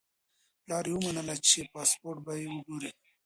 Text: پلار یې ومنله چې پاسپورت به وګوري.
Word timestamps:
پلار 0.63 0.85
یې 0.89 0.93
ومنله 0.95 1.35
چې 1.47 1.59
پاسپورت 1.73 2.19
به 2.25 2.33
وګوري. 2.53 2.91